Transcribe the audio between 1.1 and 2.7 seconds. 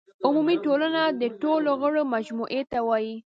د ټولو غړو مجموعې